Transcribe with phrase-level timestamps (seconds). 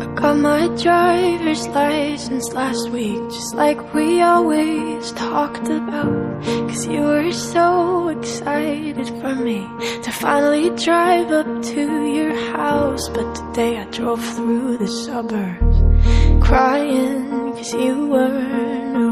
[0.00, 6.42] I got my driver's license last week, just like we always talked about.
[6.68, 9.60] Cause you were so excited for me
[10.02, 13.08] to finally drive up to your house.
[13.10, 15.78] But today I drove through the suburbs,
[16.44, 19.11] crying cause you weren't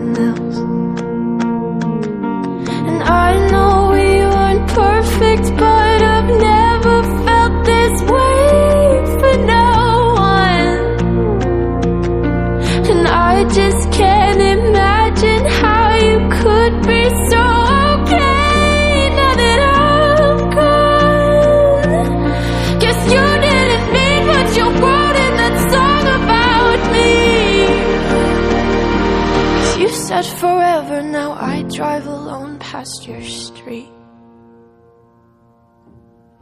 [30.21, 33.89] said forever, now I drive alone past your street.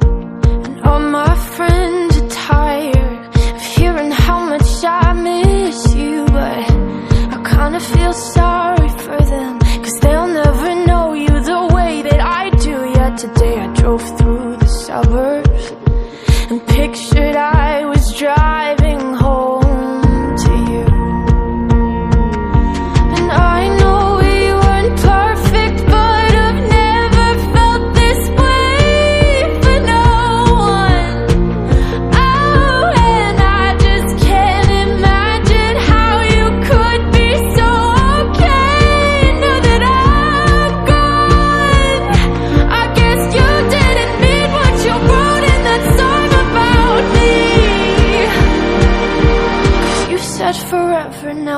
[0.01, 1.28] And all my